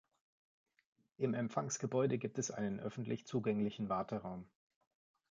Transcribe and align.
Im 1.17 1.35
Empfangsgebäude 1.35 2.17
gibt 2.17 2.39
es 2.39 2.49
einen 2.49 2.79
öffentlich 2.79 3.27
zugänglichen 3.27 3.87
Warteraum. 3.87 4.49